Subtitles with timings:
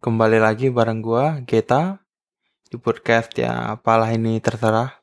[0.00, 2.00] Kembali lagi bareng gua, Geta,
[2.72, 4.96] di podcast ya apalah ini terserah.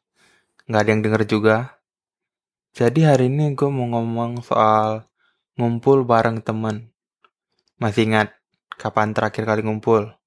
[0.65, 1.57] Nggak ada yang denger juga.
[2.73, 5.05] Jadi hari ini gue mau ngomong soal
[5.53, 6.89] ngumpul bareng temen.
[7.77, 8.41] Masih ingat
[8.81, 10.17] kapan terakhir kali ngumpul?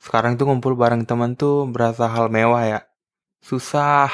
[0.00, 2.80] Sekarang tuh ngumpul bareng temen tuh berasa hal mewah ya.
[3.44, 4.08] Susah.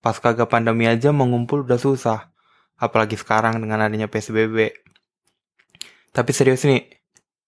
[0.00, 2.32] Pas kagak pandemi aja mau ngumpul udah susah.
[2.80, 4.72] Apalagi sekarang dengan adanya PSBB.
[6.16, 7.01] Tapi serius nih,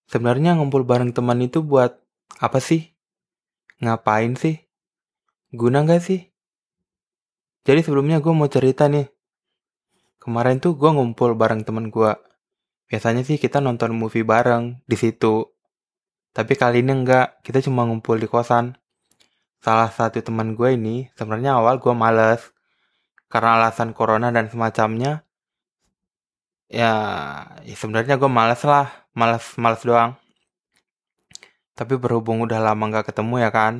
[0.08, 2.00] sebenarnya ngumpul bareng teman itu buat
[2.40, 2.92] apa sih?
[3.80, 4.60] Ngapain sih?
[5.54, 6.20] Guna nggak sih?
[7.64, 9.08] Jadi sebelumnya gue mau cerita nih.
[10.20, 12.12] Kemarin tuh gue ngumpul bareng temen gue.
[12.88, 15.48] Biasanya sih kita nonton movie bareng di situ.
[16.34, 18.76] Tapi kali ini enggak, kita cuma ngumpul di kosan.
[19.64, 22.52] Salah satu teman gue ini, sebenarnya awal gue males.
[23.32, 25.24] Karena alasan corona dan semacamnya.
[26.70, 26.92] Ya,
[27.64, 29.08] ya sebenarnya gue males lah.
[29.14, 30.18] Males, males doang.
[31.74, 33.74] Tapi berhubung udah lama nggak ketemu ya kan.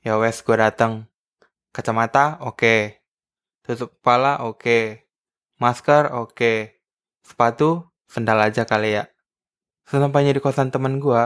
[0.00, 1.10] Ya wes gue dateng.
[1.70, 3.02] Kacamata oke.
[3.62, 5.06] Tutup kepala oke.
[5.60, 6.80] Masker oke.
[7.20, 9.06] Sepatu sendal aja kali ya.
[9.86, 11.22] Sesampainya di kosan temen gue,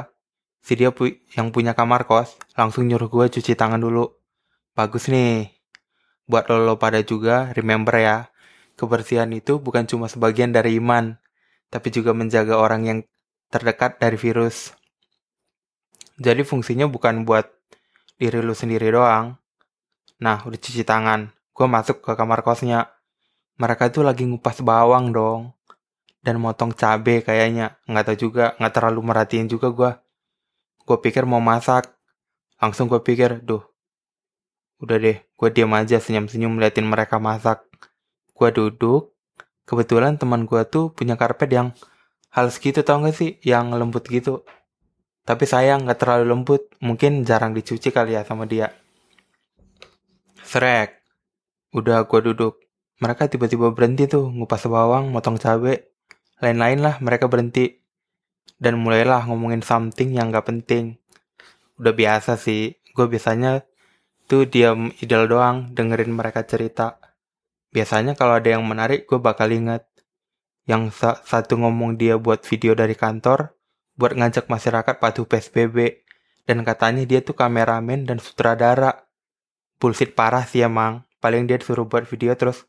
[0.64, 4.08] si dia pu yang punya kamar kos langsung nyuruh gue cuci tangan dulu.
[4.72, 5.52] Bagus nih.
[6.24, 8.32] Buat lo, lo pada juga, remember ya.
[8.74, 11.14] Kebersihan itu bukan cuma sebagian dari iman,
[11.70, 12.98] tapi juga menjaga orang yang
[13.50, 14.74] terdekat dari virus.
[16.18, 17.50] Jadi fungsinya bukan buat
[18.18, 19.38] diri lu sendiri doang,
[20.22, 21.34] Nah, udah cuci tangan.
[21.52, 22.94] Gue masuk ke kamar kosnya.
[23.58, 25.52] Mereka tuh lagi ngupas bawang dong.
[26.22, 27.76] Dan motong cabe kayaknya.
[27.84, 29.90] Nggak tahu juga, nggak terlalu merhatiin juga gue.
[30.86, 31.90] Gue pikir mau masak.
[32.62, 33.62] Langsung gue pikir, duh.
[34.80, 37.60] Udah deh, gue diam aja senyum-senyum liatin mereka masak.
[38.34, 39.14] Gue duduk.
[39.64, 41.72] Kebetulan teman gue tuh punya karpet yang
[42.34, 43.40] halus gitu tau gak sih?
[43.40, 44.44] Yang lembut gitu.
[45.24, 46.62] Tapi sayang nggak terlalu lembut.
[46.84, 48.76] Mungkin jarang dicuci kali ya sama dia.
[50.44, 51.00] Srek.
[51.72, 52.60] Udah gua duduk.
[53.00, 55.90] Mereka tiba-tiba berhenti tuh ngupas bawang, motong cabe.
[56.44, 57.80] Lain-lain lah mereka berhenti.
[58.60, 61.00] Dan mulailah ngomongin something yang gak penting.
[61.80, 62.76] Udah biasa sih.
[62.92, 63.64] Gue biasanya
[64.28, 67.00] tuh diam idol doang dengerin mereka cerita.
[67.74, 69.82] Biasanya kalau ada yang menarik gue bakal inget.
[70.64, 73.52] Yang sa satu ngomong dia buat video dari kantor,
[73.98, 76.06] buat ngajak masyarakat patuh PSBB.
[76.46, 79.10] Dan katanya dia tuh kameramen dan sutradara.
[79.82, 81.02] Bullshit parah sih emang.
[81.18, 82.62] Paling dia disuruh buat video terus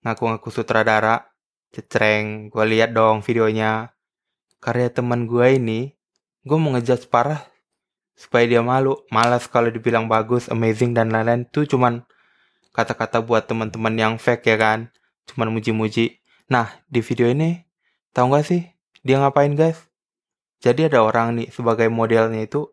[0.00, 1.28] ngaku-ngaku sutradara.
[1.68, 3.92] Cetreng gue lihat dong videonya.
[4.64, 5.92] Karya teman gue ini
[6.48, 7.44] gue mau ngejudge parah
[8.16, 8.96] supaya dia malu.
[9.12, 11.44] Malas kalau dibilang bagus amazing dan lain-lain.
[11.52, 12.08] Tuh cuman
[12.78, 14.94] kata-kata buat teman-teman yang fake ya kan
[15.26, 17.66] cuman muji-muji nah di video ini
[18.14, 18.62] tahu gak sih
[19.02, 19.90] dia ngapain guys
[20.62, 22.70] jadi ada orang nih sebagai modelnya itu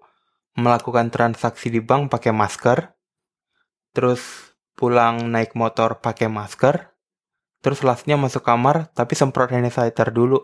[0.53, 2.93] melakukan transaksi di bank pakai masker
[3.97, 4.45] terus
[4.75, 6.91] pulang naik motor pakai masker,
[7.63, 10.43] terus lastnya masuk kamar tapi semprot hand sanitizer dulu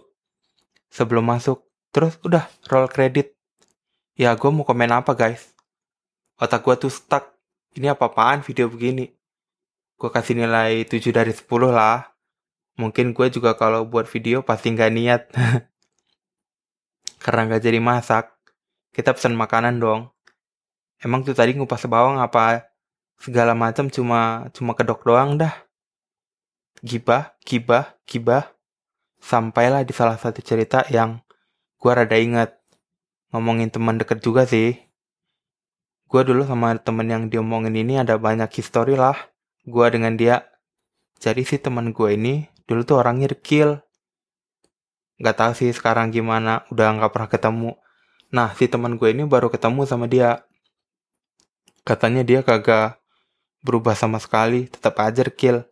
[0.87, 1.67] sebelum masuk.
[1.91, 3.35] Terus udah roll kredit.
[4.15, 5.51] Ya gue mau komen apa guys?
[6.39, 7.35] Otak gue tuh stuck.
[7.75, 9.11] Ini apa-apaan video begini?
[10.01, 12.09] Gue kasih nilai 7 dari 10 lah.
[12.81, 15.21] Mungkin gue juga kalau buat video pasti nggak niat.
[17.23, 18.33] Karena nggak jadi masak.
[18.89, 20.09] Kita pesan makanan dong.
[20.97, 22.71] Emang tuh tadi ngupas bawang apa
[23.21, 25.53] segala macam cuma cuma kedok doang dah
[26.81, 28.57] gibah gibah gibah
[29.21, 31.21] sampailah di salah satu cerita yang
[31.77, 32.57] gua rada inget
[33.29, 34.73] ngomongin teman deket juga sih
[36.09, 39.13] gua dulu sama temen yang diomongin ini ada banyak histori lah
[39.67, 40.47] gua dengan dia
[41.21, 43.81] jadi si teman gue ini dulu tuh orangnya dekil
[45.21, 47.71] nggak tahu sih sekarang gimana udah nggak pernah ketemu
[48.33, 50.41] nah si teman gue ini baru ketemu sama dia
[51.85, 53.01] katanya dia kagak
[53.61, 55.65] berubah sama sekali, tetap aja kill.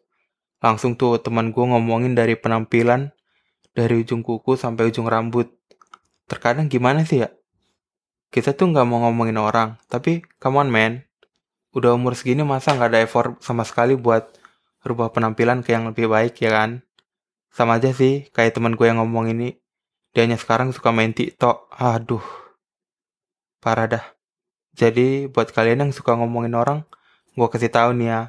[0.62, 3.12] Langsung tuh teman gue ngomongin dari penampilan,
[3.74, 5.50] dari ujung kuku sampai ujung rambut.
[6.30, 7.30] Terkadang gimana sih ya?
[8.30, 11.09] Kita tuh nggak mau ngomongin orang, tapi come on man.
[11.76, 14.34] Udah umur segini masa nggak ada effort sama sekali buat
[14.82, 16.82] rubah penampilan ke yang lebih baik ya kan?
[17.54, 19.58] Sama aja sih kayak teman gue yang ngomong ini.
[20.14, 21.70] Dia hanya sekarang suka main TikTok.
[21.78, 22.24] Aduh.
[23.62, 24.06] Parah dah.
[24.74, 26.88] Jadi buat kalian yang suka ngomongin orang,
[27.40, 28.22] Gue kasih tahu nih ya,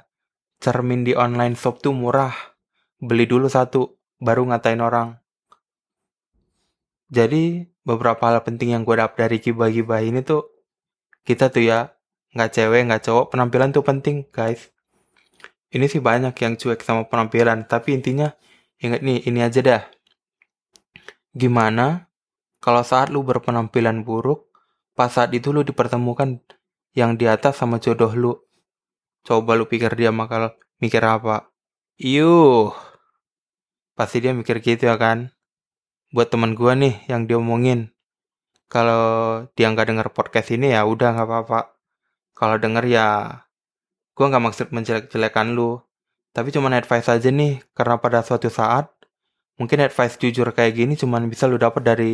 [0.63, 2.31] cermin di online shop tuh murah.
[3.03, 5.19] Beli dulu satu, baru ngatain orang.
[7.11, 10.47] Jadi beberapa hal penting yang gue dapet dari gibah-gibah ini tuh,
[11.27, 11.91] kita tuh ya,
[12.35, 14.71] nggak cewek, nggak cowok, penampilan tuh penting guys.
[15.71, 18.35] Ini sih banyak yang cuek sama penampilan, tapi intinya
[18.83, 19.83] inget nih, ini aja dah.
[21.31, 22.11] Gimana
[22.61, 24.53] Kalau saat lu berpenampilan buruk,
[24.93, 26.45] pas saat itu lu dipertemukan
[26.93, 28.33] yang di atas sama jodoh lu.
[29.25, 31.49] Coba lu pikir dia bakal mikir apa?
[31.97, 32.69] Yuh.
[33.97, 35.33] Pasti dia mikir gitu ya kan?
[36.13, 37.97] Buat teman gua nih yang diomongin.
[38.69, 41.80] Kalau dia nggak denger podcast ini ya udah nggak apa-apa.
[42.37, 43.07] Kalau denger ya
[44.17, 45.81] gua nggak maksud menjelek-jelekan lu.
[46.31, 48.87] Tapi cuman advice aja nih karena pada suatu saat
[49.59, 52.13] mungkin advice jujur kayak gini cuman bisa lu dapat dari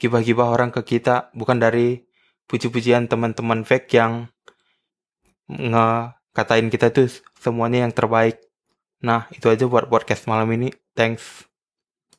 [0.00, 2.00] gibah-gibah orang ke kita, bukan dari
[2.48, 4.32] puji-pujian teman-teman fake yang
[5.50, 8.40] nge-katain kita tuh semuanya yang terbaik.
[9.04, 10.72] Nah, itu aja buat podcast malam ini.
[10.96, 11.49] Thanks.